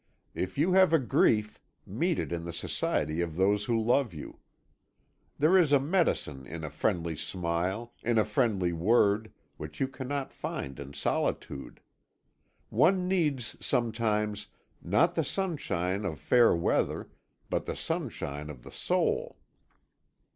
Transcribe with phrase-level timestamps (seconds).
[0.33, 4.39] If you have a grief, meet it in the society of those who love you.
[5.37, 10.33] There is a medicine in a friendly smile, in a friendly word, which you cannot
[10.33, 11.81] find in solitude.
[12.69, 14.47] One needs sometimes,
[14.81, 17.11] not the sunshine of fair weather,
[17.51, 19.37] but the sunshine of the soul.